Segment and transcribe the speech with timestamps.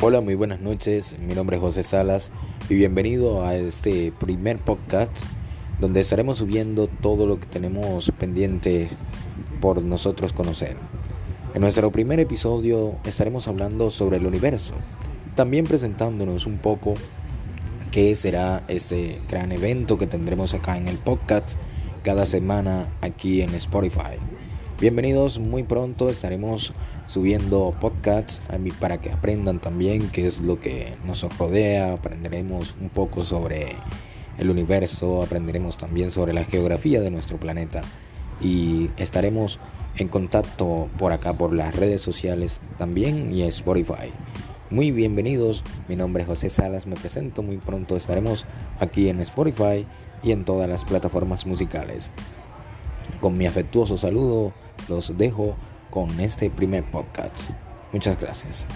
[0.00, 1.16] Hola, muy buenas noches.
[1.18, 2.30] Mi nombre es José Salas
[2.68, 5.24] y bienvenido a este primer podcast
[5.80, 8.88] donde estaremos subiendo todo lo que tenemos pendiente
[9.60, 10.76] por nosotros conocer.
[11.52, 14.74] En nuestro primer episodio estaremos hablando sobre el universo,
[15.34, 16.94] también presentándonos un poco
[17.90, 21.56] qué será este gran evento que tendremos acá en el podcast
[22.04, 24.14] cada semana aquí en Spotify.
[24.80, 26.72] Bienvenidos, muy pronto estaremos
[27.08, 28.40] subiendo podcasts
[28.78, 33.72] para que aprendan también qué es lo que nos rodea, aprenderemos un poco sobre
[34.38, 37.82] el universo, aprenderemos también sobre la geografía de nuestro planeta
[38.40, 39.58] y estaremos
[39.96, 44.12] en contacto por acá por las redes sociales también y Spotify.
[44.70, 48.46] Muy bienvenidos, mi nombre es José Salas, me presento muy pronto, estaremos
[48.78, 49.84] aquí en Spotify
[50.22, 52.12] y en todas las plataformas musicales.
[53.20, 54.52] Con mi afectuoso saludo,
[54.88, 55.56] los dejo
[55.90, 57.50] con este primer podcast.
[57.92, 58.66] Muchas gracias.